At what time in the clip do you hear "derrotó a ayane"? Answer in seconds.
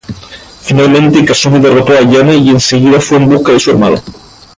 1.59-2.35